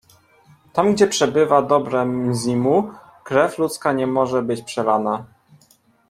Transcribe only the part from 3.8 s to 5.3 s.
nie może być przelana.